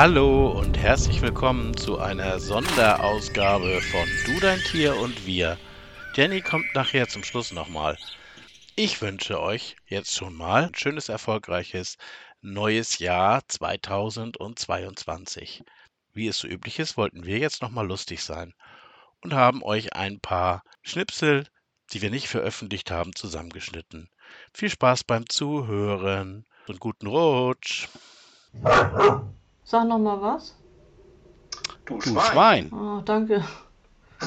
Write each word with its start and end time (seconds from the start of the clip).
Hallo 0.00 0.52
und 0.52 0.78
herzlich 0.78 1.20
willkommen 1.22 1.76
zu 1.76 1.98
einer 1.98 2.38
Sonderausgabe 2.38 3.80
von 3.80 4.08
Du, 4.24 4.38
dein 4.38 4.60
Tier 4.60 4.96
und 4.96 5.26
wir. 5.26 5.58
Jenny 6.14 6.40
kommt 6.40 6.72
nachher 6.72 7.08
zum 7.08 7.24
Schluss 7.24 7.50
nochmal. 7.50 7.98
Ich 8.76 9.02
wünsche 9.02 9.40
euch 9.40 9.74
jetzt 9.86 10.14
schon 10.14 10.36
mal 10.36 10.66
ein 10.66 10.74
schönes, 10.76 11.08
erfolgreiches 11.08 11.96
neues 12.42 13.00
Jahr 13.00 13.42
2022. 13.48 15.64
Wie 16.14 16.28
es 16.28 16.38
so 16.38 16.46
üblich 16.46 16.78
ist, 16.78 16.96
wollten 16.96 17.26
wir 17.26 17.38
jetzt 17.38 17.60
nochmal 17.60 17.88
lustig 17.88 18.22
sein 18.22 18.54
und 19.24 19.34
haben 19.34 19.64
euch 19.64 19.94
ein 19.94 20.20
paar 20.20 20.62
Schnipsel, 20.82 21.44
die 21.92 22.02
wir 22.02 22.10
nicht 22.10 22.28
veröffentlicht 22.28 22.92
haben, 22.92 23.16
zusammengeschnitten. 23.16 24.08
Viel 24.54 24.70
Spaß 24.70 25.02
beim 25.02 25.28
Zuhören 25.28 26.46
und 26.68 26.78
guten 26.78 27.08
Rutsch. 27.08 27.88
Sag 29.70 29.86
noch 29.86 29.98
mal 29.98 30.22
was. 30.22 30.54
Du 31.84 32.00
Schwein. 32.00 32.32
Schwein. 32.32 32.72
Oh, 32.72 33.02
danke. 33.04 33.44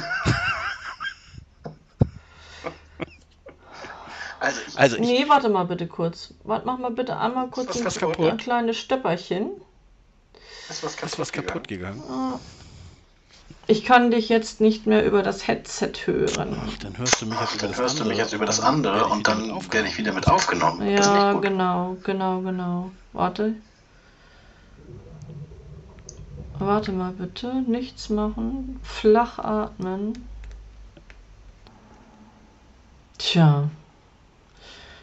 Also, 4.39 4.59
ich, 4.67 4.79
also 4.79 4.95
ich, 4.95 5.01
nee, 5.03 5.25
warte 5.27 5.49
mal 5.49 5.65
bitte 5.65 5.85
kurz. 5.85 6.33
Warte, 6.43 6.65
mach 6.65 6.79
mal 6.79 6.89
bitte 6.89 7.15
einmal 7.15 7.47
kurz 7.49 7.77
ein, 7.77 7.83
kaputt? 7.83 8.31
ein 8.31 8.37
kleines 8.37 8.75
Stöpperchen. 8.79 9.51
Ist 10.67 10.83
was 10.83 10.95
kaputt, 10.95 11.11
ist 11.11 11.19
was 11.19 11.31
kaputt 11.31 11.67
gegangen? 11.67 12.01
gegangen? 12.01 12.39
Ich 13.67 13.85
kann 13.85 14.09
dich 14.09 14.29
jetzt 14.29 14.59
nicht 14.59 14.87
mehr 14.87 15.05
über 15.05 15.21
das 15.21 15.47
Headset 15.47 15.91
hören. 16.05 16.59
Ach, 16.59 16.77
dann 16.77 16.97
hörst 16.97 17.21
du 17.21 17.27
mich 17.27 17.39
jetzt 17.39 17.53
über 17.53 17.67
das 17.67 17.77
hörst 17.77 17.91
andere, 17.91 18.03
du 18.03 18.09
mich 18.09 18.17
jetzt 18.17 18.33
über 18.33 18.45
das 18.47 18.59
andere 18.61 19.05
und 19.05 19.27
dann 19.27 19.71
werde 19.71 19.87
ich 19.87 19.97
wieder 19.99 20.13
mit 20.13 20.27
aufgenommen. 20.27 20.87
Ja, 20.87 21.33
genau, 21.33 21.97
genau, 22.03 22.41
genau. 22.41 22.91
Warte. 23.13 23.53
Warte 26.61 26.91
mal 26.91 27.11
bitte. 27.11 27.63
Nichts 27.63 28.09
machen. 28.09 28.79
Flach 28.83 29.39
atmen. 29.39 30.13
Tja. 33.17 33.67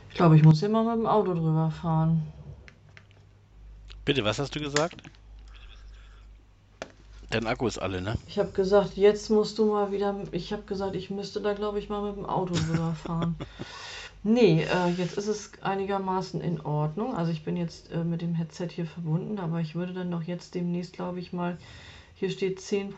Ich 0.08 0.14
glaube, 0.14 0.36
ich 0.36 0.44
muss 0.44 0.60
hier 0.60 0.68
mal 0.68 0.84
mit 0.84 1.04
dem 1.04 1.06
Auto 1.06 1.34
drüber 1.34 1.72
fahren. 1.72 2.32
Bitte, 4.04 4.24
was 4.24 4.38
hast 4.38 4.54
du 4.54 4.60
gesagt? 4.60 5.02
Dein 7.30 7.48
Akku 7.48 7.66
ist 7.66 7.78
alle, 7.78 8.00
ne? 8.00 8.14
Ich 8.28 8.38
habe 8.38 8.52
gesagt, 8.52 8.96
jetzt 8.96 9.28
musst 9.28 9.58
du 9.58 9.66
mal 9.72 9.90
wieder. 9.90 10.14
Ich 10.30 10.52
habe 10.52 10.62
gesagt, 10.62 10.94
ich 10.94 11.10
müsste 11.10 11.40
da, 11.40 11.54
glaube 11.54 11.80
ich, 11.80 11.88
mal 11.88 12.02
mit 12.02 12.16
dem 12.16 12.24
Auto 12.24 12.54
drüber 12.54 12.94
fahren. 12.94 13.34
Nee, 14.22 14.62
äh, 14.62 14.90
jetzt 14.96 15.16
ist 15.16 15.28
es 15.28 15.52
einigermaßen 15.62 16.40
in 16.40 16.60
Ordnung. 16.60 17.14
Also 17.14 17.30
ich 17.30 17.44
bin 17.44 17.56
jetzt 17.56 17.92
äh, 17.92 18.04
mit 18.04 18.20
dem 18.20 18.34
Headset 18.34 18.68
hier 18.68 18.86
verbunden, 18.86 19.38
aber 19.38 19.60
ich 19.60 19.74
würde 19.74 19.92
dann 19.92 20.10
doch 20.10 20.22
jetzt 20.22 20.54
demnächst, 20.54 20.92
glaube 20.92 21.20
ich, 21.20 21.32
mal, 21.32 21.56
hier 22.14 22.30
steht 22.30 22.58
10%. 22.58 22.92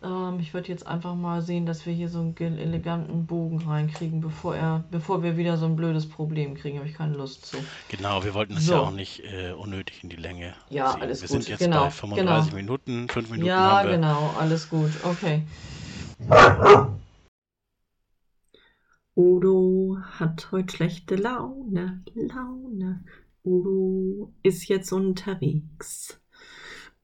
Ähm, 0.00 0.38
ich 0.40 0.54
würde 0.54 0.68
jetzt 0.68 0.86
einfach 0.86 1.14
mal 1.14 1.42
sehen, 1.42 1.66
dass 1.66 1.84
wir 1.84 1.92
hier 1.92 2.08
so 2.08 2.20
einen 2.20 2.58
eleganten 2.58 3.26
Bogen 3.26 3.60
reinkriegen, 3.60 4.20
bevor 4.20 4.56
er, 4.56 4.84
bevor 4.90 5.22
wir 5.22 5.36
wieder 5.36 5.58
so 5.58 5.66
ein 5.66 5.76
blödes 5.76 6.08
Problem 6.08 6.54
kriegen. 6.54 6.78
Habe 6.78 6.88
ich 6.88 6.94
keine 6.94 7.14
Lust 7.14 7.46
zu. 7.46 7.58
Genau, 7.88 8.24
wir 8.24 8.32
wollten 8.32 8.54
das 8.54 8.64
so. 8.64 8.74
ja 8.74 8.80
auch 8.80 8.90
nicht 8.90 9.22
äh, 9.24 9.52
unnötig 9.52 10.02
in 10.02 10.08
die 10.08 10.16
Länge. 10.16 10.54
Ja, 10.70 10.92
ziehen. 10.92 11.02
alles 11.02 11.20
wir 11.20 11.28
gut. 11.28 11.36
Wir 11.36 11.42
sind 11.42 11.48
jetzt 11.50 11.58
genau, 11.58 11.84
bei 11.84 11.90
35 11.90 12.50
genau. 12.50 12.56
Minuten, 12.56 13.08
5 13.08 13.30
Minuten 13.30 13.48
ja, 13.48 13.56
haben 13.56 13.86
wir. 13.86 13.90
Ja, 13.90 13.96
genau, 13.96 14.34
alles 14.38 14.70
gut. 14.70 14.90
Okay. 15.02 15.42
Udo 19.18 19.98
hat 20.00 20.52
heute 20.52 20.76
schlechte 20.76 21.16
Laune, 21.16 22.04
Laune. 22.14 23.04
Udo 23.42 24.32
ist 24.44 24.68
jetzt 24.68 24.92
unterwegs. 24.92 26.22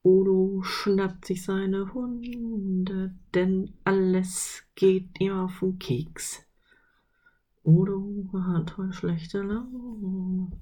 Udo 0.01 0.61
schnappt 0.63 1.25
sich 1.25 1.43
seine 1.43 1.93
Hunde, 1.93 3.13
denn 3.33 3.73
alles 3.83 4.63
geht 4.75 5.19
ihm 5.19 5.33
auf 5.33 5.59
den 5.59 5.77
Keks. 5.77 6.47
Udo 7.65 8.29
hat 8.47 8.77
heute 8.77 8.93
schlechte 8.93 9.41
Laune. 9.41 10.53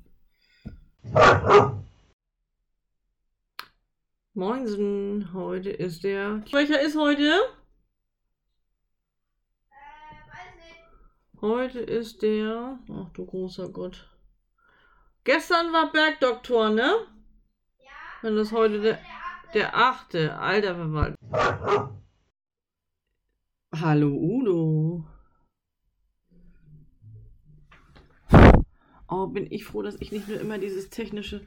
Moinsen, 4.33 5.31
heute 5.33 5.69
ist 5.69 6.03
der. 6.03 6.43
Welcher 6.51 6.81
ist 6.81 6.97
heute? 6.97 7.31
Heute 11.43 11.79
ist 11.79 12.21
der. 12.21 12.79
Ach 12.89 13.09
du 13.09 13.25
großer 13.25 13.67
Gott. 13.67 14.09
Gestern 15.25 15.73
war 15.73 15.91
Bergdoktor, 15.91 16.69
ne? 16.69 16.89
Ja. 17.79 17.89
Wenn 18.21 18.37
das 18.37 18.53
heute 18.53 18.79
der, 18.79 18.97
der 19.53 19.75
achte. 19.75 20.37
Alter 20.37 20.75
Verwalt. 20.75 21.17
Hallo 23.75 24.07
Udo. 24.07 25.05
Oh, 29.09 29.27
bin 29.27 29.51
ich 29.51 29.65
froh, 29.65 29.81
dass 29.81 29.99
ich 29.99 30.13
nicht 30.13 30.29
nur 30.29 30.39
immer 30.39 30.59
dieses 30.59 30.91
technische 30.91 31.45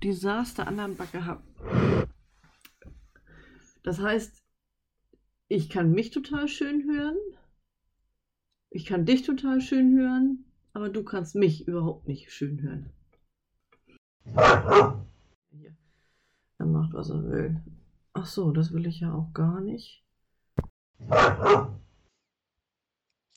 Desaster 0.00 0.68
an 0.68 0.76
der 0.76 0.86
Backe 0.86 1.26
habe. 1.26 1.42
Das 3.82 3.98
heißt, 3.98 4.44
ich 5.48 5.70
kann 5.70 5.90
mich 5.90 6.12
total 6.12 6.46
schön 6.46 6.84
hören. 6.84 7.18
Ich 8.74 8.86
kann 8.86 9.04
dich 9.04 9.22
total 9.22 9.60
schön 9.60 9.94
hören, 9.98 10.46
aber 10.72 10.88
du 10.88 11.04
kannst 11.04 11.34
mich 11.34 11.68
überhaupt 11.68 12.08
nicht 12.08 12.32
schön 12.32 12.62
hören. 12.62 12.90
Hier. 15.50 15.76
Er 16.56 16.66
macht, 16.66 16.94
was 16.94 17.10
er 17.10 17.22
will. 17.24 17.62
Ach 18.14 18.24
so, 18.24 18.50
das 18.50 18.72
will 18.72 18.86
ich 18.86 19.00
ja 19.00 19.12
auch 19.12 19.34
gar 19.34 19.60
nicht. 19.60 20.02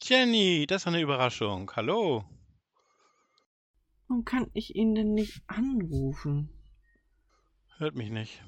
Jenny, 0.02 0.66
das 0.68 0.84
ist 0.84 0.88
eine 0.88 1.02
Überraschung. 1.02 1.70
Hallo. 1.76 2.24
Warum 4.08 4.24
kann 4.24 4.50
ich 4.54 4.76
ihn 4.76 4.96
denn 4.96 5.16
nicht 5.16 5.44
anrufen? 5.48 6.50
Hört 7.78 7.96
mich 7.96 8.10
nicht. 8.10 8.42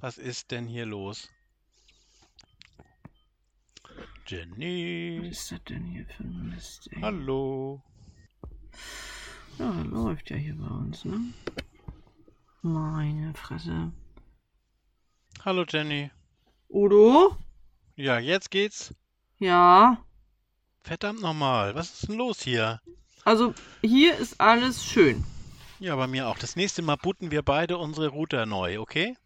Was 0.00 0.18
ist 0.18 0.50
denn 0.50 0.66
hier 0.66 0.86
los? 0.86 1.28
Jenny. 4.28 5.20
Was 5.22 5.38
ist 5.38 5.52
das 5.52 5.64
denn 5.68 5.84
hier 5.84 6.04
für 6.06 6.24
ein 6.24 6.50
Mist, 6.50 6.88
ey? 6.90 7.00
Hallo. 7.00 7.80
Ja, 9.56 9.70
läuft 9.82 10.30
ja 10.30 10.36
hier 10.36 10.56
bei 10.56 10.66
uns, 10.66 11.04
ne? 11.04 11.32
Meine 12.62 13.32
Fresse. 13.34 13.92
Hallo 15.44 15.64
Jenny. 15.68 16.10
Udo? 16.68 17.36
Ja, 17.94 18.18
jetzt 18.18 18.50
geht's. 18.50 18.92
Ja. 19.38 20.04
Verdammt 20.80 21.20
nochmal, 21.20 21.76
was 21.76 21.94
ist 21.94 22.08
denn 22.08 22.16
los 22.16 22.40
hier? 22.40 22.80
Also, 23.24 23.54
hier 23.80 24.16
ist 24.16 24.40
alles 24.40 24.84
schön. 24.84 25.24
Ja, 25.78 25.94
bei 25.94 26.08
mir 26.08 26.26
auch. 26.26 26.38
Das 26.38 26.56
nächste 26.56 26.82
Mal 26.82 26.96
booten 26.96 27.30
wir 27.30 27.42
beide 27.42 27.78
unsere 27.78 28.08
Router 28.08 28.44
neu, 28.44 28.80
okay? 28.80 29.16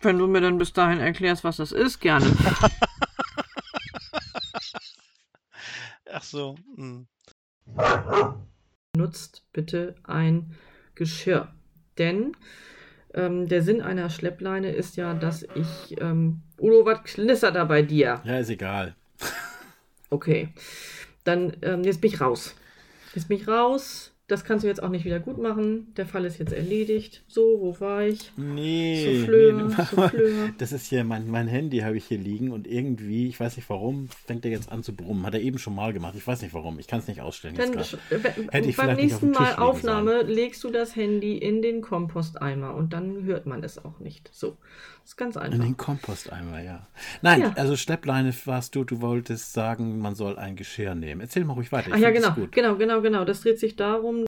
Wenn 0.00 0.18
du 0.18 0.26
mir 0.26 0.40
dann 0.40 0.56
bis 0.56 0.72
dahin 0.72 1.00
erklärst, 1.00 1.44
was 1.44 1.58
das 1.58 1.72
ist, 1.72 2.00
gerne. 2.00 2.26
Ach 6.14 6.21
so. 6.32 6.56
Hm. 6.76 7.06
Nutzt 8.96 9.44
bitte 9.52 9.94
ein 10.02 10.56
Geschirr. 10.94 11.54
Denn 11.98 12.36
ähm, 13.14 13.46
der 13.46 13.62
Sinn 13.62 13.80
einer 13.80 14.10
Schleppleine 14.10 14.72
ist 14.72 14.96
ja, 14.96 15.14
dass 15.14 15.44
ich. 15.54 16.00
Ähm, 16.00 16.42
Udo, 16.58 16.84
was 16.84 17.04
knistert 17.04 17.54
da 17.54 17.64
bei 17.64 17.82
dir? 17.82 18.20
Ja, 18.24 18.38
ist 18.38 18.50
egal. 18.50 18.94
Okay. 20.10 20.48
Dann, 21.24 21.56
ähm, 21.62 21.84
jetzt 21.84 22.00
bin 22.00 22.12
ich 22.12 22.20
raus. 22.20 22.54
Jetzt 23.14 23.28
bin 23.28 23.38
ich 23.38 23.48
raus. 23.48 24.11
Das 24.32 24.44
kannst 24.44 24.64
du 24.64 24.68
jetzt 24.68 24.82
auch 24.82 24.88
nicht 24.88 25.04
wieder 25.04 25.20
gut 25.20 25.36
machen. 25.36 25.92
Der 25.98 26.06
Fall 26.06 26.24
ist 26.24 26.38
jetzt 26.38 26.54
erledigt. 26.54 27.22
So, 27.28 27.42
wo 27.60 27.78
war 27.80 28.04
ich? 28.04 28.32
Nee, 28.38 29.18
Souffleur, 29.18 29.52
nee 29.52 29.74
Souffleur. 29.74 30.48
das 30.58 30.72
ist 30.72 30.86
hier 30.86 31.04
mein, 31.04 31.30
mein 31.30 31.48
Handy 31.48 31.80
habe 31.80 31.98
ich 31.98 32.06
hier 32.06 32.16
liegen 32.16 32.50
und 32.50 32.66
irgendwie, 32.66 33.28
ich 33.28 33.38
weiß 33.38 33.56
nicht 33.56 33.68
warum, 33.68 34.08
fängt 34.26 34.46
er 34.46 34.50
jetzt 34.50 34.72
an 34.72 34.82
zu 34.82 34.96
brummen. 34.96 35.26
Hat 35.26 35.34
er 35.34 35.42
eben 35.42 35.58
schon 35.58 35.74
mal 35.74 35.92
gemacht. 35.92 36.14
Ich 36.16 36.26
weiß 36.26 36.40
nicht 36.40 36.54
warum. 36.54 36.78
Ich 36.78 36.86
kann 36.86 37.00
es 37.00 37.08
nicht 37.08 37.20
ausstellen. 37.20 37.56
Dann, 37.56 37.74
Hätte 38.50 38.70
ich 38.70 38.76
beim 38.78 38.96
nächsten 38.96 39.32
Mal 39.32 39.56
Aufnahme 39.56 40.22
legst 40.22 40.64
du 40.64 40.70
das 40.70 40.96
Handy 40.96 41.36
in 41.36 41.60
den 41.60 41.82
Komposteimer 41.82 42.74
und 42.74 42.94
dann 42.94 43.24
hört 43.24 43.44
man 43.44 43.62
es 43.62 43.84
auch 43.84 43.98
nicht. 43.98 44.30
So, 44.32 44.56
das 45.02 45.10
ist 45.10 45.16
ganz 45.16 45.36
einfach. 45.36 45.54
In 45.54 45.60
den 45.60 45.76
Komposteimer, 45.76 46.62
ja. 46.62 46.86
Nein, 47.20 47.40
ja. 47.42 47.52
also 47.56 47.76
Schleppleine 47.76 48.32
warst 48.46 48.74
du. 48.76 48.84
Du 48.84 49.00
wolltest 49.00 49.52
sagen, 49.52 49.98
man 49.98 50.14
soll 50.14 50.38
ein 50.38 50.56
Geschirr 50.56 50.94
nehmen. 50.94 51.20
Erzähl 51.20 51.44
mal 51.44 51.54
ruhig 51.54 51.70
weiter. 51.70 51.88
Ich 51.88 51.94
Ach 51.94 51.98
ja, 51.98 52.10
genau, 52.10 52.34
genau, 52.50 52.76
genau, 52.76 53.02
genau. 53.02 53.24
Das 53.24 53.42
dreht 53.42 53.58
sich 53.58 53.76
darum, 53.76 54.21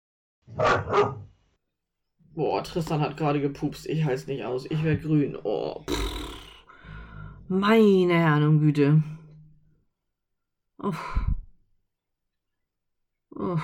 Boah, 2.35 2.63
Tristan 2.65 3.01
hat 3.01 3.17
gerade 3.17 3.41
gepupst. 3.41 3.87
Ich 3.87 4.05
heiß 4.05 4.27
nicht 4.27 4.45
aus. 4.45 4.67
Ich 4.67 4.83
wäre 4.83 4.99
grün. 4.99 5.37
Oh. 5.43 5.83
Pff. 5.89 6.25
Meine 7.49 8.15
Herren 8.15 8.45
und 8.45 8.61
Güte. 8.61 9.03
Oh. 10.79 10.93
Oh. 13.37 13.59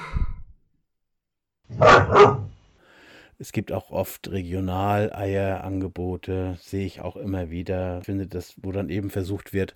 Es 3.40 3.50
gibt 3.52 3.72
auch 3.72 3.90
oft 3.90 4.30
Regionaleierangebote, 4.30 6.58
sehe 6.60 6.84
ich 6.84 7.00
auch 7.00 7.16
immer 7.16 7.48
wieder. 7.48 8.00
Ich 8.00 8.04
finde 8.04 8.26
das, 8.26 8.52
wo 8.60 8.70
dann 8.70 8.90
eben 8.90 9.08
versucht 9.08 9.54
wird, 9.54 9.74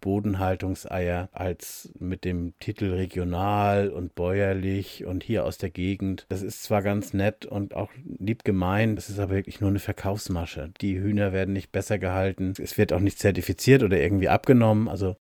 Bodenhaltungseier 0.00 1.28
als 1.32 1.92
mit 1.98 2.24
dem 2.24 2.56
Titel 2.60 2.92
regional 2.92 3.90
und 3.90 4.14
bäuerlich 4.14 5.04
und 5.04 5.24
hier 5.24 5.44
aus 5.44 5.58
der 5.58 5.70
Gegend. 5.70 6.26
Das 6.28 6.42
ist 6.42 6.62
zwar 6.62 6.82
ganz 6.82 7.12
nett 7.12 7.44
und 7.44 7.74
auch 7.74 7.90
lieb 8.20 8.44
gemeint, 8.44 9.00
es 9.00 9.10
ist 9.10 9.18
aber 9.18 9.34
wirklich 9.34 9.60
nur 9.60 9.70
eine 9.70 9.80
Verkaufsmasche. 9.80 10.70
Die 10.80 11.00
Hühner 11.00 11.32
werden 11.32 11.54
nicht 11.54 11.72
besser 11.72 11.98
gehalten, 11.98 12.52
es 12.56 12.78
wird 12.78 12.92
auch 12.92 13.00
nicht 13.00 13.18
zertifiziert 13.18 13.82
oder 13.82 14.00
irgendwie 14.00 14.28
abgenommen. 14.28 14.86
Also 14.86 15.16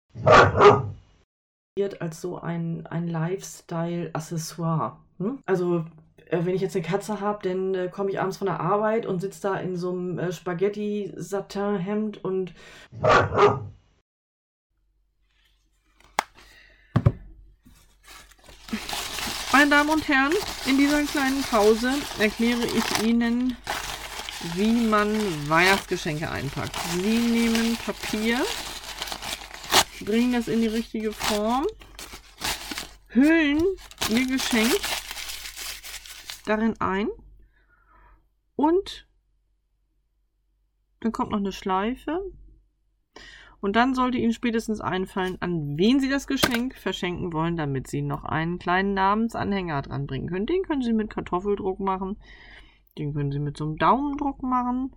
als 2.01 2.21
so 2.21 2.39
ein, 2.39 2.87
ein 2.89 3.09
Lifestyle-Accessoire. 3.09 4.99
Hm? 5.19 5.39
Also 5.47 5.79
äh, 5.79 5.85
wenn 6.31 6.55
ich 6.55 6.61
jetzt 6.61 6.77
eine 6.77 6.85
Katze 6.85 7.21
habe, 7.21 7.49
dann 7.49 7.75
äh, 7.75 7.89
komme 7.89 8.11
ich 8.11 8.21
abends 8.21 8.37
von 8.37 8.47
der 8.47 8.61
Arbeit 8.61 9.07
und 9.07 9.21
sitze 9.21 9.43
da 9.43 9.57
in 9.57 9.77
so 9.77 9.91
einem 9.91 10.19
äh, 10.19 10.33
Spaghetti-Satin-Hemd 10.33 12.25
und 12.25 12.55
Meine 19.53 19.71
Damen 19.71 19.91
und 19.91 20.07
Herren, 20.07 20.33
in 20.67 20.79
dieser 20.79 21.03
kleinen 21.03 21.43
Pause 21.43 21.93
erkläre 22.21 22.65
ich 22.65 23.03
Ihnen, 23.05 23.57
wie 24.55 24.73
man 24.73 25.11
Weihnachtsgeschenke 25.51 26.31
einpackt. 26.31 26.77
Sie 26.93 27.19
nehmen 27.19 27.77
Papier, 27.85 28.39
bringen 30.03 30.33
das 30.33 30.47
in 30.47 30.61
die 30.61 30.69
richtige 30.69 31.13
Form, 31.13 31.67
hüllen 33.09 33.61
Ihr 34.09 34.27
Geschenk 34.29 34.81
darin 36.45 36.75
ein 36.81 37.09
und 38.57 39.09
dann 41.01 41.13
kommt 41.13 41.31
noch 41.31 41.39
eine 41.39 41.53
Schleife 41.53 42.21
und 43.61 43.77
dann 43.77 43.95
sollte 43.95 44.19
Ihnen 44.19 44.33
spätestens 44.33 44.81
einfallen, 44.81 45.37
an 45.41 45.77
wen 45.77 46.01
Sie 46.01 46.09
das 46.09 46.27
Geschenk 46.27 46.75
verschenken 46.77 47.33
wollen, 47.33 47.57
damit 47.57 47.89
Sie 47.89 48.01
noch 48.01 48.25
einen 48.25 48.59
kleinen 48.59 48.95
Namensanhänger 48.95 49.83
dran 49.83 50.07
bringen 50.07 50.29
können. 50.29 50.47
Den 50.47 50.63
können 50.63 50.83
Sie 50.83 50.95
mit 50.95 51.11
Kartoffeldruck 51.11 51.79
machen. 51.79 52.17
Den 52.97 53.13
können 53.13 53.33
Sie 53.33 53.39
mit 53.39 53.57
so 53.59 53.65
einem 53.65 53.77
Daumendruck 53.77 54.43
machen. 54.43 54.95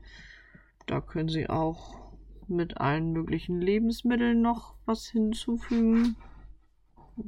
Da 0.85 1.01
können 1.01 1.29
Sie 1.29 1.49
auch 1.49 1.99
mit 2.47 2.77
allen 2.77 3.11
möglichen 3.11 3.59
Lebensmitteln 3.59 4.41
noch 4.41 4.75
was 4.85 5.07
hinzufügen. 5.07 6.15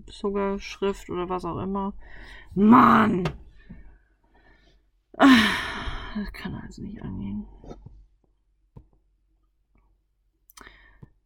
Sogar 0.07 0.57
Schrift 0.59 1.09
oder 1.09 1.29
was 1.29 1.43
auch 1.45 1.61
immer. 1.61 1.93
Mann! 2.53 3.23
Das 5.17 6.31
kann 6.33 6.55
also 6.55 6.81
nicht 6.81 7.01
angehen. 7.01 7.45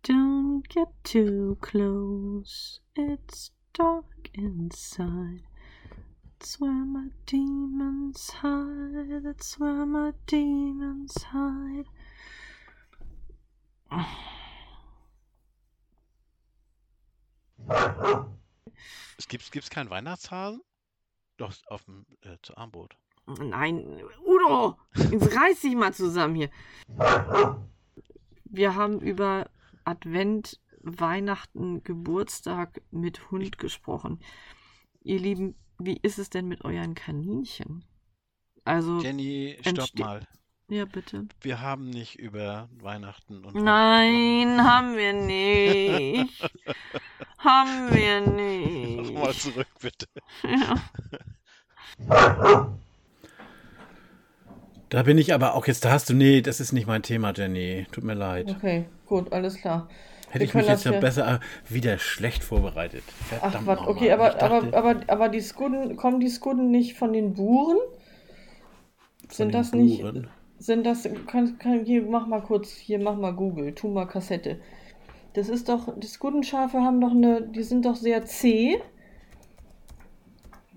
Don't 0.03 0.67
get 0.69 0.87
too 1.03 1.57
close, 1.61 2.79
it's 2.95 3.51
dark 3.73 4.29
inside. 4.33 5.43
That's 6.39 6.59
where 6.59 6.85
my 6.85 7.09
demons 7.25 8.29
hide, 8.41 9.21
that's 9.23 9.59
where 9.59 9.85
my 9.85 10.13
demons 10.25 11.23
hide. 11.23 11.85
Es 19.17 19.27
gibt 19.27 19.51
gibt's 19.51 19.69
keinen 19.69 19.89
Weihnachtshasen? 19.89 20.61
Doch, 21.37 21.53
auf 21.67 21.83
dem 21.85 22.05
äh, 22.21 22.37
Armbrot. 22.55 22.97
Nein, 23.37 24.01
Udo, 24.25 24.77
jetzt 24.95 25.35
reiß 25.35 25.61
dich 25.61 25.75
mal 25.75 25.93
zusammen 25.93 26.35
hier. 26.35 26.49
Wir 28.45 28.75
haben 28.75 28.99
über 29.01 29.49
Advent, 29.83 30.59
Weihnachten, 30.81 31.83
Geburtstag 31.83 32.81
mit 32.89 33.29
Hund 33.29 33.59
gesprochen. 33.59 34.19
Ihr 35.01 35.19
Lieben, 35.19 35.55
wie 35.77 35.99
ist 36.01 36.17
es 36.17 36.29
denn 36.29 36.47
mit 36.47 36.65
euren 36.65 36.95
Kaninchen? 36.95 37.85
Also. 38.65 38.99
Jenny, 38.99 39.57
stopp 39.61 39.97
mal. 39.99 40.27
Ja, 40.67 40.85
bitte. 40.85 41.27
Wir 41.41 41.61
haben 41.61 41.89
nicht 41.89 42.19
über 42.19 42.69
Weihnachten 42.79 43.43
und. 43.43 43.55
Nein, 43.55 44.63
haben 44.63 44.95
wir 44.95 45.13
nicht. 45.13 46.49
haben 47.39 47.93
wir 47.93 48.21
nicht. 48.27 49.13
Nochmal 49.13 49.33
zurück, 49.33 49.67
bitte. 49.81 50.07
Ja. 50.43 50.75
Da 54.89 55.03
bin 55.03 55.17
ich 55.19 55.33
aber 55.33 55.53
auch 55.53 55.67
jetzt, 55.67 55.85
da 55.85 55.91
hast 55.91 56.09
du, 56.09 56.15
nee, 56.15 56.41
das 56.41 56.59
ist 56.59 56.71
nicht 56.71 56.87
mein 56.87 57.03
Thema, 57.03 57.31
Jenny. 57.35 57.85
Tut 57.91 58.03
mir 58.03 58.15
leid. 58.15 58.49
Okay, 58.49 58.85
gut, 59.05 59.31
alles 59.31 59.57
klar. 59.57 59.87
Hätte 60.29 60.45
ich 60.45 60.53
mich 60.53 60.67
jetzt 60.67 60.85
ja 60.85 60.91
besser 60.91 61.35
äh, 61.35 61.39
wieder 61.73 61.97
schlecht 61.97 62.43
vorbereitet. 62.43 63.03
Verdammt 63.27 63.55
Ach, 63.55 63.65
was, 63.65 63.87
okay, 63.87 64.11
aber, 64.11 64.29
dachte, 64.29 64.45
aber, 64.45 64.77
aber, 64.77 65.01
aber 65.07 65.29
die 65.29 65.41
Skudden, 65.41 65.95
kommen 65.95 66.19
die 66.19 66.29
Skudden 66.29 66.71
nicht 66.71 66.97
von 66.97 67.13
den 67.13 67.33
Buren? 67.33 67.77
Sind 69.29 69.53
das 69.53 69.71
Buren? 69.71 69.85
nicht, 69.85 70.03
sind 70.59 70.85
das, 70.85 71.07
kann, 71.27 71.57
kann, 71.57 71.85
hier, 71.85 72.03
mach 72.03 72.27
mal 72.27 72.41
kurz, 72.41 72.71
hier, 72.71 72.99
mach 72.99 73.15
mal 73.15 73.31
Google, 73.31 73.73
tu 73.73 73.87
mal 73.87 74.05
Kassette. 74.05 74.59
Das 75.33 75.49
ist 75.49 75.69
doch, 75.69 75.97
die 75.97 76.07
Skuddenschafe 76.07 76.79
haben 76.79 76.99
doch 76.99 77.11
eine, 77.11 77.41
die 77.41 77.63
sind 77.63 77.85
doch 77.85 77.95
sehr 77.95 78.25
zäh 78.25 78.79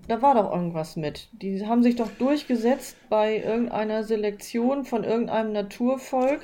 da 0.07 0.21
war 0.21 0.35
doch 0.35 0.51
irgendwas 0.51 0.95
mit. 0.95 1.29
Die 1.31 1.65
haben 1.65 1.83
sich 1.83 1.95
doch 1.95 2.09
durchgesetzt 2.19 2.97
bei 3.09 3.37
irgendeiner 3.37 4.03
Selektion 4.03 4.85
von 4.85 5.03
irgendeinem 5.03 5.53
Naturvolk. 5.53 6.41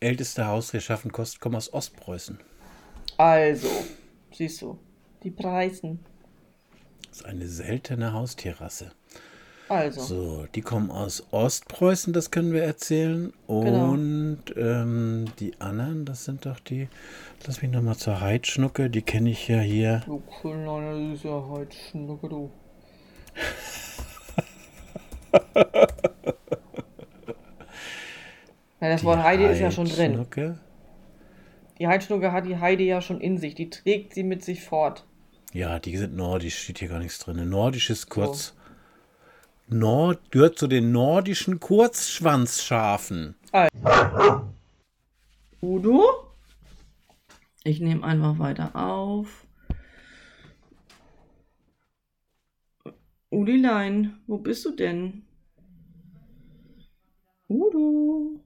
Älteste 0.00 0.46
Haus 0.46 0.72
geschaffen 0.72 1.12
kostet, 1.12 1.40
kommen 1.40 1.56
aus 1.56 1.72
Ostpreußen. 1.72 2.38
Also, 3.16 3.68
siehst 4.32 4.62
du, 4.62 4.78
die 5.22 5.30
Preisen. 5.30 6.00
Das 7.08 7.18
ist 7.20 7.26
eine 7.26 7.48
seltene 7.48 8.12
Haustierrasse. 8.12 8.92
Also. 9.70 10.00
So, 10.00 10.46
die 10.56 10.62
kommen 10.62 10.90
aus 10.90 11.28
Ostpreußen, 11.30 12.12
das 12.12 12.32
können 12.32 12.52
wir 12.52 12.64
erzählen. 12.64 13.32
Genau. 13.46 13.92
Und 13.92 14.42
genau. 14.46 14.66
ähm, 14.66 15.26
die 15.38 15.60
anderen, 15.60 16.04
das 16.04 16.24
sind 16.24 16.44
doch 16.44 16.58
die. 16.58 16.88
Lass 17.46 17.62
mich 17.62 17.70
nochmal 17.70 17.94
zur 17.94 18.20
Heidschnucke, 18.20 18.90
die 18.90 19.02
kenne 19.02 19.30
ich 19.30 19.46
ja 19.46 19.60
hier. 19.60 20.02
Du 20.06 20.24
kleiner 20.40 20.96
süßer 20.96 21.48
Heidschnucke, 21.52 22.28
du. 22.28 22.50
ja, 28.80 28.88
das 28.88 29.02
die 29.02 29.06
Wort 29.06 29.22
Heidi 29.22 29.44
ist 29.44 29.60
ja 29.60 29.70
schon 29.70 29.86
drin. 29.86 30.26
Die 31.78 31.86
Heidschnucke 31.86 32.32
hat 32.32 32.44
die 32.44 32.58
Heidi 32.58 32.88
ja 32.88 33.00
schon 33.00 33.20
in 33.20 33.38
sich. 33.38 33.54
Die 33.54 33.70
trägt 33.70 34.14
sie 34.14 34.24
mit 34.24 34.42
sich 34.42 34.64
fort. 34.64 35.06
Ja, 35.52 35.78
die 35.78 35.96
sind 35.96 36.16
nordisch, 36.16 36.58
steht 36.58 36.80
hier 36.80 36.88
gar 36.88 36.98
nichts 36.98 37.20
drin. 37.20 37.48
Nordisch 37.48 37.88
ist 37.88 38.08
kurz. 38.08 38.56
Nord 39.72 40.32
gehört 40.32 40.58
zu 40.58 40.66
den 40.66 40.90
nordischen 40.90 41.60
Kurzschwanzschafen. 41.60 43.36
Udo? 45.62 46.34
Ich 47.62 47.80
nehme 47.80 48.02
einfach 48.04 48.38
weiter 48.38 48.74
auf. 48.74 49.46
Udilein, 53.30 54.20
wo 54.26 54.38
bist 54.38 54.64
du 54.64 54.72
denn? 54.72 55.24
Udo? 57.48 58.40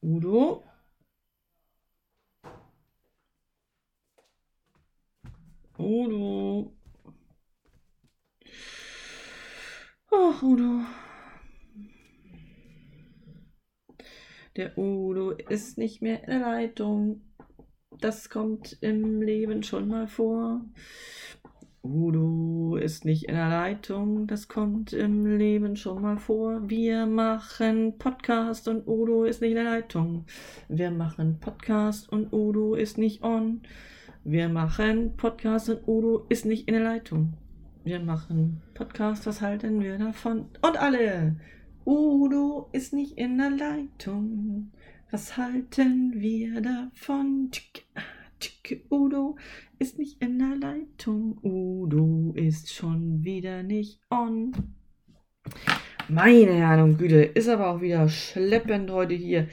Udo? 0.00 0.64
Udo? 5.78 6.72
Ach, 10.10 10.42
Udo. 10.42 10.80
Der 14.56 14.76
Udo 14.76 15.32
ist 15.50 15.78
nicht 15.78 16.00
mehr 16.00 16.22
in 16.22 16.30
der 16.30 16.40
Leitung. 16.40 17.22
Das 18.00 18.30
kommt 18.30 18.78
im 18.80 19.20
Leben 19.20 19.62
schon 19.62 19.88
mal 19.88 20.06
vor. 20.06 20.60
Udo 21.82 22.76
ist 22.76 23.04
nicht 23.04 23.24
in 23.24 23.34
der 23.34 23.48
Leitung, 23.48 24.26
das 24.26 24.48
kommt 24.48 24.92
im 24.92 25.38
Leben 25.38 25.76
schon 25.76 26.02
mal 26.02 26.18
vor. 26.18 26.68
Wir 26.68 27.06
machen 27.06 27.96
Podcast 27.98 28.68
und 28.68 28.86
Udo 28.86 29.24
ist 29.24 29.40
nicht 29.40 29.52
in 29.52 29.56
der 29.56 29.64
Leitung. 29.64 30.26
Wir 30.68 30.90
machen 30.90 31.38
Podcast 31.40 32.12
und 32.12 32.32
Udo 32.32 32.74
ist 32.74 32.98
nicht 32.98 33.22
on. 33.22 33.62
Wir 34.24 34.50
machen 34.50 35.16
Podcast 35.16 35.70
und 35.70 35.88
Udo 35.88 36.26
ist 36.28 36.44
nicht 36.44 36.68
in 36.68 36.74
der 36.74 36.84
Leitung. 36.84 37.32
Wir 37.82 37.98
machen 37.98 38.60
Podcast, 38.74 39.26
was 39.26 39.40
halten 39.40 39.80
wir 39.80 39.96
davon? 39.96 40.46
Und 40.60 40.76
alle! 40.76 41.36
Udo 41.86 42.68
ist 42.72 42.92
nicht 42.92 43.16
in 43.16 43.38
der 43.38 43.50
Leitung. 43.50 44.70
Was 45.10 45.36
halten 45.36 46.20
wir 46.20 46.60
davon? 46.60 47.50
Udo 48.90 49.36
ist 49.80 49.98
nicht 49.98 50.22
in 50.22 50.38
der 50.38 50.54
Leitung. 50.56 51.38
Udo 51.42 52.32
ist 52.36 52.72
schon 52.72 53.24
wieder 53.24 53.64
nicht 53.64 54.00
on. 54.08 54.52
Meine 56.08 56.52
Herren 56.52 56.82
und 56.82 56.98
Güte, 56.98 57.22
ist 57.22 57.48
aber 57.48 57.70
auch 57.70 57.80
wieder 57.80 58.08
schleppend 58.08 58.90
heute 58.92 59.14
hier. 59.14 59.48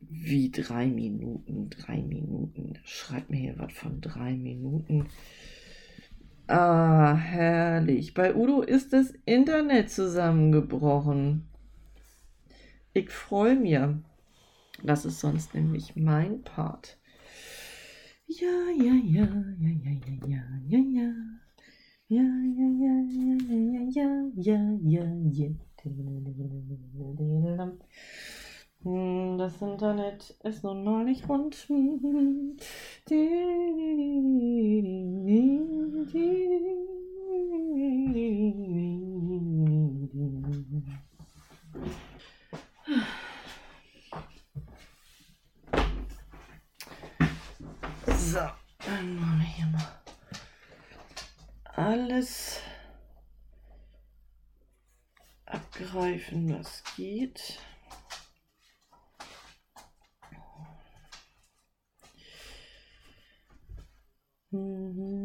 Wie 0.00 0.50
drei 0.50 0.88
Minuten, 0.88 1.70
drei 1.70 2.02
Minuten. 2.02 2.74
Schreibt 2.84 3.30
mir 3.30 3.38
hier 3.38 3.54
was 3.56 3.72
von 3.72 4.02
drei 4.02 4.34
Minuten. 4.34 5.06
Ah, 6.48 7.14
herrlich. 7.14 8.12
Bei 8.12 8.34
Udo 8.34 8.60
ist 8.60 8.92
das 8.92 9.14
Internet 9.24 9.90
zusammengebrochen. 9.90 11.48
Ich 12.92 13.08
freue 13.10 13.56
mich. 13.56 13.78
Das 14.82 15.04
ist 15.04 15.20
sonst 15.20 15.54
nämlich 15.54 15.96
mein 15.96 16.42
Part. 16.42 16.98
Ja, 18.28 18.70
ja, 18.76 18.94
ja, 18.94 19.24
ja, 19.58 19.70
ja, 19.84 19.90
ja, 20.04 20.14
ja, 20.26 20.42
ja, 20.68 20.78
ja. 20.78 21.12
Ja, 22.08 22.22
ja, 22.22 22.68
ja, 22.82 22.94
ja, 23.10 23.36
ja, 23.50 23.66
ja, 24.36 24.36
ja, 24.36 24.78
ja, 24.82 25.04
ja. 25.32 25.50
Das 29.38 29.60
Internet 29.60 30.36
ist 30.44 30.62
nun 30.64 30.84
mal 30.84 31.04
nicht 31.04 31.28
rund. 31.28 31.66
So, 36.06 36.85
das 56.58 56.82
geht. 56.96 57.58
Mhm. 64.50 65.15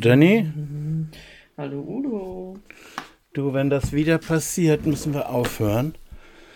Danny. 0.00 0.46
Hallo 1.56 1.80
Udo. 1.86 2.58
Du, 3.34 3.52
wenn 3.52 3.70
das 3.70 3.92
wieder 3.92 4.18
passiert, 4.18 4.86
müssen 4.86 5.12
wir 5.14 5.28
aufhören. 5.28 5.94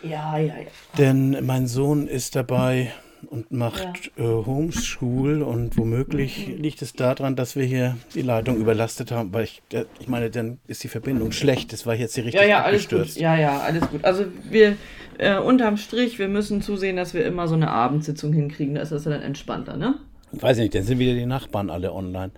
Ja, 0.02 0.36
ja, 0.38 0.54
ja. 0.54 0.54
Denn 0.98 1.44
mein 1.44 1.66
Sohn 1.66 2.08
ist 2.08 2.36
dabei 2.36 2.92
und 3.26 3.52
macht 3.52 4.12
äh, 4.16 4.22
Homeschool 4.22 5.42
und 5.42 5.76
womöglich 5.78 6.48
Mhm. 6.48 6.62
liegt 6.62 6.82
es 6.82 6.92
daran, 6.92 7.36
dass 7.36 7.56
wir 7.56 7.64
hier 7.64 7.96
die 8.14 8.22
Leitung 8.22 8.56
überlastet 8.56 9.10
haben, 9.12 9.32
weil 9.32 9.44
ich, 9.44 9.62
äh, 9.72 9.84
ich 10.00 10.08
meine, 10.08 10.30
dann 10.30 10.58
ist 10.66 10.84
die 10.84 10.88
Verbindung 10.88 11.32
schlecht. 11.32 11.72
Das 11.72 11.86
war 11.86 11.94
jetzt 11.94 12.14
hier 12.14 12.24
richtig 12.24 12.40
Ja, 12.40 12.46
ja, 12.46 12.62
alles 12.62 12.84
abgestürzt. 12.84 13.14
gut. 13.14 13.22
Ja, 13.22 13.36
ja, 13.36 13.60
alles 13.60 13.88
gut. 13.88 14.04
Also 14.04 14.24
wir, 14.50 14.76
äh, 15.18 15.38
unterm 15.38 15.76
Strich, 15.78 16.18
wir 16.18 16.28
müssen 16.28 16.60
zusehen, 16.60 16.96
dass 16.96 17.14
wir 17.14 17.24
immer 17.24 17.48
so 17.48 17.54
eine 17.54 17.70
Abendsitzung 17.70 18.32
hinkriegen. 18.32 18.74
Da 18.74 18.82
ist 18.82 18.92
das 18.92 19.04
dann 19.04 19.22
entspannter, 19.22 19.76
ne? 19.76 19.94
Weiß 20.32 20.58
nicht, 20.58 20.74
dann 20.74 20.82
sind 20.82 20.98
wieder 20.98 21.14
die 21.14 21.26
Nachbarn 21.26 21.70
alle 21.70 21.92
online. 21.92 22.32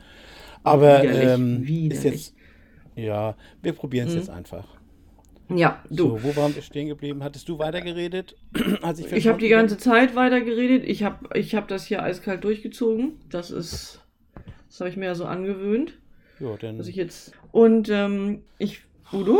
Aber 0.67 1.03
Widerlich, 1.03 1.23
ähm, 1.35 1.63
ist 1.63 1.69
widerlich. 1.69 2.05
jetzt, 2.05 2.35
ja, 2.97 3.37
wir 3.63 3.73
probieren 3.73 4.09
es 4.09 4.15
Mhm. 4.15 4.19
jetzt 4.21 4.31
einfach. 4.31 4.67
Ja, 5.49 5.85
du. 5.91 5.97
So, 5.97 6.23
wo 6.25 6.35
waren 6.37 6.55
wir 6.55 6.63
stehen 6.63 6.89
geblieben? 6.89 7.23
Hattest 7.23 7.49
du 7.49 7.59
weitergeredet? 7.59 8.37
Als 8.83 8.99
ich 8.99 9.13
Ich 9.13 9.29
habe 9.29 9.39
die 9.39 9.49
ganze 9.49 9.79
Zeit 9.79 10.17
weiter 10.17 10.41
geredet. 10.41 10.85
Ich 10.89 11.05
habe 11.05 11.39
ich 11.39 11.55
hab 11.55 11.69
das 11.69 11.87
hier 11.87 12.03
eiskalt 12.03 12.43
durchgezogen. 12.43 13.13
Das 13.31 13.51
ist, 13.51 14.01
das 14.69 14.81
habe 14.81 14.91
ich 14.91 14.97
mir 14.97 15.07
ja 15.07 15.15
so 15.15 15.25
angewöhnt? 15.25 15.95
Ja, 16.39 16.57
dann 16.57 16.79
dass 16.79 16.89
ich 16.89 16.97
jetzt 16.97 17.33
und 17.53 17.89
ähm, 17.89 18.43
ich 18.59 18.83
Udo, 19.13 19.39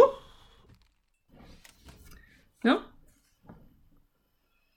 ja, 2.65 2.81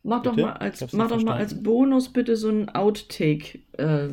mach 0.03 0.23
doch 0.23 0.35
Bitte? 0.35 0.47
mal 0.47 0.53
Ich 0.53 0.61
als 0.61 0.93
mach 0.93 1.07
doch 1.09 1.21
mal 1.21 1.37
als. 1.37 1.63
Bonus 1.63 2.11
bitte 2.11 2.35
so 2.35 2.49
einen 2.49 2.69
Outtake 2.69 3.59
äh, 3.77 4.09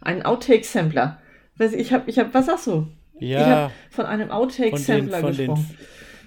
Sampler, 0.00 0.06
einen 0.06 0.22
Outtake 0.22 0.64
Sampler. 0.64 1.20
Weiß 1.56 1.72
ich 1.74 1.92
habe 1.92 2.08
ich 2.10 2.18
habe 2.18 2.32
was 2.32 2.46
sagst 2.46 2.66
du? 2.66 2.86
Ich 3.18 3.30
ja, 3.30 3.46
habe 3.46 3.72
von 3.90 4.06
einem 4.06 4.30
Outtake 4.30 4.76
von 4.76 4.84
den, 4.84 5.06
gesprochen. 5.06 5.76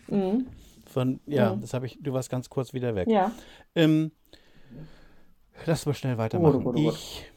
Mhm. 0.07 0.45
von, 0.85 1.19
ja, 1.25 1.55
Mhm. 1.55 1.61
das 1.61 1.73
habe 1.73 1.85
ich, 1.87 1.97
du 2.01 2.13
warst 2.13 2.29
ganz 2.29 2.49
kurz 2.49 2.73
wieder 2.73 2.93
weg. 2.95 3.07
Ja. 3.09 3.31
Ähm, 3.73 4.11
lass 5.65 5.85
mal 5.85 5.93
schnell 5.93 6.17
weitermachen. 6.17 6.63
Gut, 6.63 6.75
gut, 6.75 6.83
gut. 6.83 6.93
Ich, 6.93 7.31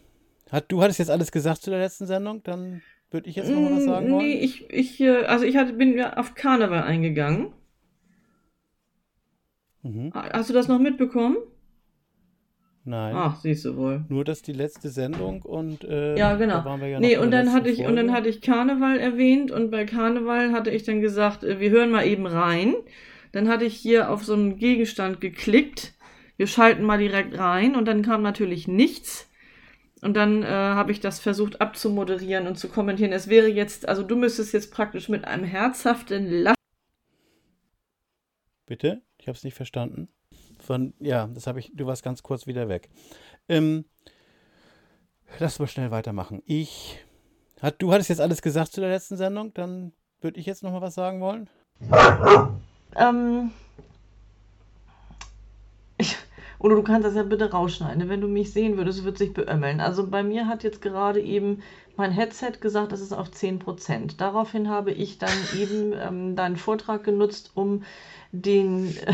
hat, 0.52 0.71
du 0.71 0.83
hattest 0.83 0.99
jetzt 0.99 1.11
alles 1.11 1.33
gesagt 1.33 1.62
zu 1.62 1.71
der 1.71 1.78
letzten 1.81 2.07
Sendung, 2.07 2.43
dann 2.43 2.83
würde 3.11 3.31
ich 3.31 3.37
jetzt 3.37 3.49
noch 3.50 3.71
was 3.71 3.85
sagen 3.85 4.09
Mm, 4.09 4.12
wollen. 4.12 4.26
Nee, 4.26 4.35
ich, 4.35 4.69
ich, 4.71 5.00
äh, 5.00 5.25
also 5.25 5.45
ich 5.47 5.57
hatte, 5.57 5.73
bin 5.73 5.97
ja 5.97 6.16
auf 6.19 6.35
Karneval 6.35 6.83
eingegangen. 6.83 7.52
Mhm. 9.83 10.12
Hast 10.14 10.50
du 10.50 10.55
das 10.55 10.69
noch 10.69 10.78
mitbekommen? 10.78 11.37
Nein. 12.88 13.16
Ach, 13.16 13.40
siehst 13.40 13.64
du 13.64 13.76
wohl. 13.76 14.05
Nur 14.09 14.25
dass 14.25 14.43
die 14.43 14.52
letzte 14.52 14.90
Sendung 14.90 15.43
und 15.43 15.83
äh, 15.83 16.16
Ja, 16.16 16.37
genau. 16.37 16.59
da 16.59 16.64
waren 16.64 16.81
wir 16.81 16.87
ja 16.87 17.00
nee, 17.00 17.16
und 17.16 17.33
dann 17.33 17.52
hatte 17.52 17.69
ich 17.69 17.81
und 17.81 17.97
dann 17.97 18.07
Folge. 18.07 18.12
hatte 18.12 18.28
ich 18.28 18.40
Karneval 18.40 18.99
erwähnt 18.99 19.50
und 19.50 19.73
bei 19.73 19.85
Karneval 19.85 20.52
hatte 20.52 20.71
ich 20.71 20.85
dann 20.85 21.00
gesagt, 21.00 21.43
äh, 21.43 21.59
wir 21.59 21.71
hören 21.71 21.90
mal 21.90 22.07
eben 22.07 22.26
rein. 22.26 22.75
Dann 23.33 23.49
hatte 23.49 23.64
ich 23.64 23.75
hier 23.75 24.09
auf 24.11 24.25
so 24.25 24.35
einen 24.35 24.57
Gegenstand 24.57 25.21
geklickt. 25.21 25.95
Wir 26.37 26.47
schalten 26.47 26.85
mal 26.85 26.99
direkt 26.99 27.37
rein 27.37 27.75
und 27.75 27.87
dann 27.87 28.02
kam 28.02 28.23
natürlich 28.23 28.69
nichts. 28.69 29.28
Und 30.00 30.14
dann 30.14 30.45
äh, 30.45 30.47
habe 30.47 30.93
ich 30.93 31.00
das 31.00 31.19
versucht 31.19 31.61
abzumoderieren 31.61 32.47
und 32.47 32.57
zu 32.57 32.69
kommentieren. 32.69 33.12
Es 33.12 33.28
wäre 33.28 33.49
jetzt, 33.49 33.88
also 33.88 34.05
du 34.05 34.14
müsstest 34.14 34.52
jetzt 34.55 34.73
praktisch 34.73 35.09
mit 35.09 35.25
einem 35.25 35.43
herzhaften 35.45 36.31
Lachen. 36.31 36.55
Bitte? 38.66 39.02
Ich 39.19 39.26
habe 39.26 39.37
es 39.37 39.43
nicht 39.43 39.55
verstanden. 39.55 40.09
Von, 40.66 40.94
ja, 40.99 41.28
das 41.28 41.46
habe 41.46 41.61
ich, 41.61 41.70
du 41.75 41.87
warst 41.87 42.02
ganz 42.02 42.25
kurz 42.25 42.49
wieder 42.49 42.68
weg. 42.68 42.88
Ähm, 43.49 43.85
lass 45.38 45.61
mal 45.61 45.68
schnell 45.68 45.92
weitermachen. 45.92 46.42
Ich, 46.44 46.99
hat, 47.62 47.80
du 47.80 47.92
hattest 47.92 48.11
jetzt 48.11 48.20
alles 48.20 48.42
gesagt 48.42 48.73
zu 48.73 48.80
der 48.80 48.90
letzten 48.90 49.16
Sendung, 49.16 49.54
dann 49.54 49.92
würde 50.20 50.40
ich 50.40 50.46
jetzt 50.46 50.64
noch 50.64 50.73
mal 50.73 50.80
was 50.80 50.94
sagen 50.94 51.20
wollen. 51.20 51.49
Ähm. 52.96 53.52
Ich, 55.99 56.16
oder 56.58 56.75
du 56.75 56.82
kannst 56.82 57.06
das 57.06 57.14
ja 57.14 57.23
bitte 57.23 57.50
rausschneiden. 57.50 57.99
ne? 57.99 58.08
Wenn 58.08 58.20
du 58.20 58.28
mich 58.28 58.52
sehen 58.52 58.76
würdest, 58.76 59.04
würde 59.04 59.18
sich 59.18 59.35
beömmeln. 59.35 59.80
Also 59.80 60.08
bei 60.08 60.23
mir 60.23 60.49
hat 60.49 60.64
jetzt 60.64 60.82
gerade 60.82 61.20
eben 61.20 61.62
mein 61.96 62.11
Headset 62.11 62.52
gesagt, 62.61 62.92
es 62.92 63.00
ist 63.00 63.12
auf 63.12 63.28
10%. 63.28 64.16
Daraufhin 64.16 64.68
habe 64.68 64.90
ich 64.90 65.18
dann 65.18 65.30
eben 65.56 65.92
ähm, 65.92 66.35
deinen 66.35 66.56
Vortrag 66.56 67.04
genutzt, 67.04 67.52
um 67.54 67.85
den. 68.32 68.96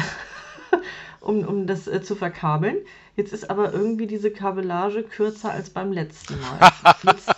um, 1.22 1.46
um 1.46 1.66
das 1.66 1.86
äh, 1.88 2.02
zu 2.02 2.14
verkabeln. 2.14 2.76
Jetzt 3.16 3.32
ist 3.32 3.50
aber 3.50 3.72
irgendwie 3.72 4.06
diese 4.06 4.30
Kabellage 4.30 5.02
kürzer 5.02 5.50
als 5.50 5.70
beim 5.70 5.92
letzten 5.92 6.38
Mal. 6.40 6.72
Jetzt, 7.04 7.34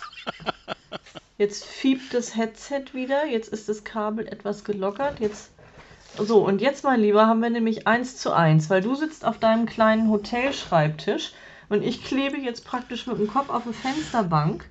jetzt 1.37 1.65
fiebt 1.65 2.13
das 2.13 2.35
Headset 2.35 2.85
wieder, 2.93 3.25
jetzt 3.25 3.49
ist 3.49 3.67
das 3.67 3.83
Kabel 3.83 4.27
etwas 4.27 4.63
gelockert, 4.63 5.19
jetzt 5.19 5.51
so, 6.17 6.45
und 6.45 6.61
jetzt, 6.61 6.85
mein 6.85 7.01
Lieber, 7.01 7.27
haben 7.27 7.41
wir 7.41 7.49
nämlich 7.49 7.87
eins 7.87 8.15
zu 8.15 8.31
eins, 8.31 8.69
weil 8.69 8.81
du 8.81 8.95
sitzt 8.95 9.25
auf 9.25 9.37
deinem 9.37 9.65
kleinen 9.65 10.09
Hotelschreibtisch 10.09 11.33
und 11.67 11.83
ich 11.83 12.05
klebe 12.05 12.37
jetzt 12.37 12.63
praktisch 12.65 13.05
mit 13.05 13.19
dem 13.19 13.27
Kopf 13.27 13.49
auf 13.49 13.65
eine 13.65 13.73
Fensterbank, 13.73 14.65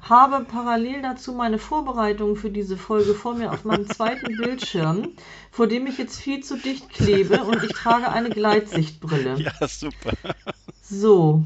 habe 0.00 0.44
parallel 0.44 1.02
dazu 1.02 1.32
meine 1.32 1.58
Vorbereitungen 1.58 2.36
für 2.36 2.50
diese 2.50 2.76
Folge 2.76 3.14
vor 3.14 3.34
mir 3.34 3.52
auf 3.52 3.64
meinem 3.64 3.86
zweiten 3.86 4.36
Bildschirm, 4.36 5.14
vor 5.50 5.66
dem 5.66 5.86
ich 5.86 5.98
jetzt 5.98 6.18
viel 6.20 6.42
zu 6.42 6.56
dicht 6.58 6.90
klebe 6.90 7.44
und 7.44 7.62
ich 7.64 7.72
trage 7.72 8.08
eine 8.10 8.32
Gleitsichtbrille. 8.32 9.36
Ja, 9.36 9.68
super. 9.68 10.12
So. 10.82 11.44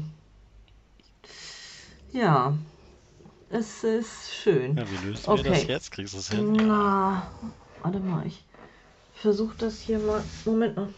Ja. 2.11 2.57
Es 3.49 3.83
ist 3.83 4.33
schön. 4.33 4.77
Ja, 4.77 4.89
wie 4.89 4.97
lösen 4.97 5.33
wir 5.33 5.43
das 5.43 5.65
Okay. 5.65 5.67
jetzt? 5.67 5.91
Kriegst 5.91 6.13
du 6.13 6.17
es 6.19 6.29
hin? 6.29 6.53
Na, 6.67 7.31
warte 7.81 7.99
mal, 7.99 8.25
ich 8.27 8.43
versuche 9.13 9.55
das 9.57 9.79
hier 9.81 9.99
mal. 9.99 10.23
Moment 10.45 10.75
mal. 10.77 10.89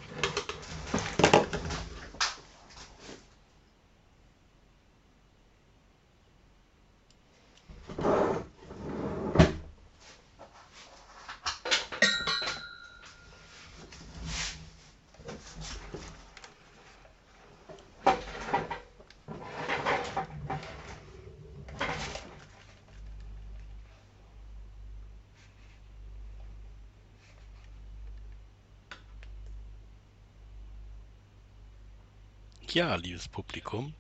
Ja, 32.69 32.95
liebes 32.95 33.29
Publikum, 33.29 33.95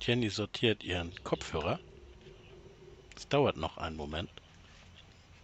Jenny 0.00 0.30
sortiert 0.30 0.84
ihren 0.84 1.12
Kopfhörer. 1.24 1.80
Es 3.16 3.28
dauert 3.28 3.56
noch 3.56 3.78
einen 3.78 3.96
Moment. 3.96 4.30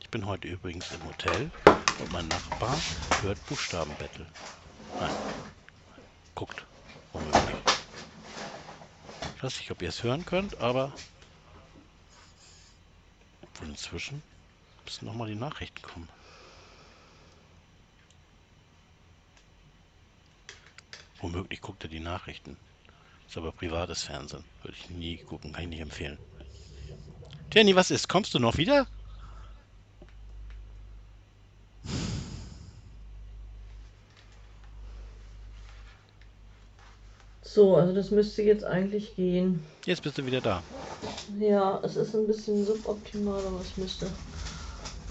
Ich 0.01 0.09
bin 0.11 0.27
heute 0.27 0.47
übrigens 0.47 0.93
im 0.93 1.05
Hotel 1.05 1.51
und 1.99 2.13
mein 2.13 2.29
Nachbar 2.29 2.85
hört 3.19 3.45
Buchstabenbattle. 3.47 4.33
Nein, 5.01 5.13
guckt, 6.37 6.69
womöglich. 7.11 7.67
Ich 9.35 9.43
weiß 9.43 9.59
nicht, 9.59 9.73
ob 9.73 9.83
ihr 9.83 9.89
es 9.89 10.05
hören 10.05 10.25
könnt, 10.25 10.57
aber 10.59 10.95
obwohl 13.41 13.71
inzwischen 13.71 14.23
müssen 14.85 15.07
nochmal 15.07 15.29
die 15.29 15.35
Nachrichten 15.35 15.83
kommen. 15.83 16.09
Womöglich 21.23 21.61
guckt 21.61 21.85
er 21.85 21.89
die 21.89 22.01
Nachrichten. 22.01 22.57
Ist 23.29 23.39
aber 23.39 23.53
privates 23.53 24.03
Fernsehen. 24.03 24.45
Würde 24.63 24.77
ich 24.79 24.91
nie 24.91 25.17
gucken, 25.17 25.53
kann 25.53 25.63
ich 25.63 25.71
nicht 25.71 25.81
empfehlen. 25.81 26.19
Jenny, 27.53 27.75
was 27.77 27.91
ist? 27.91 28.09
Kommst 28.09 28.35
du 28.35 28.39
noch 28.39 28.57
wieder? 28.57 28.87
So, 37.43 37.77
also 37.77 37.95
das 37.95 38.11
müsste 38.11 38.43
jetzt 38.43 38.65
eigentlich 38.65 39.15
gehen. 39.15 39.63
Jetzt 39.85 40.03
bist 40.03 40.19
du 40.19 40.27
wieder 40.27 40.41
da. 40.41 40.63
Ja, 41.39 41.81
es 41.83 41.97
ist 41.97 42.15
ein 42.15 42.27
bisschen 42.27 42.65
suboptimal, 42.65 43.45
aber 43.47 43.61
es 43.61 43.77
müsste 43.77 44.11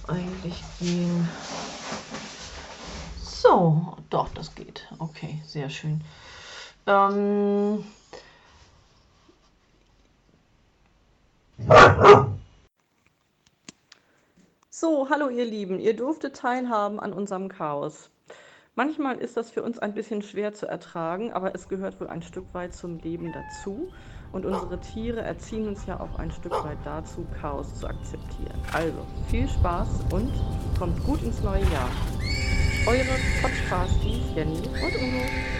eigentlich 0.07 0.55
gehen. 0.79 1.29
So, 3.23 3.90
doch, 4.11 4.29
das 4.33 4.53
geht. 4.55 4.87
Okay, 4.99 5.41
sehr 5.45 5.69
schön. 5.69 6.01
Ähm, 6.85 7.83
So, 14.73 15.07
hallo 15.11 15.29
ihr 15.29 15.45
Lieben, 15.45 15.79
ihr 15.79 15.95
durftet 15.95 16.35
teilhaben 16.35 16.99
an 16.99 17.13
unserem 17.13 17.49
Chaos. 17.49 18.09
Manchmal 18.73 19.17
ist 19.17 19.37
das 19.37 19.51
für 19.51 19.61
uns 19.61 19.77
ein 19.77 19.93
bisschen 19.93 20.23
schwer 20.23 20.53
zu 20.53 20.65
ertragen, 20.65 21.31
aber 21.33 21.53
es 21.53 21.69
gehört 21.69 21.99
wohl 21.99 22.07
ein 22.07 22.23
Stück 22.23 22.51
weit 22.53 22.73
zum 22.73 22.97
Leben 22.97 23.31
dazu. 23.31 23.91
Und 24.31 24.43
unsere 24.43 24.79
Tiere 24.79 25.21
erziehen 25.21 25.67
uns 25.67 25.85
ja 25.85 25.99
auch 25.99 26.17
ein 26.17 26.31
Stück 26.31 26.53
weit 26.63 26.79
dazu, 26.83 27.27
Chaos 27.39 27.75
zu 27.75 27.85
akzeptieren. 27.85 28.59
Also, 28.73 29.05
viel 29.29 29.47
Spaß 29.47 29.87
und 30.11 30.31
kommt 30.79 31.03
gut 31.03 31.21
ins 31.21 31.41
neue 31.43 31.63
Jahr. 31.65 31.89
Eure 32.87 33.05
Podcast, 33.41 33.93
Jenny 34.35 34.57
und 34.57 34.95
Uno. 34.95 35.50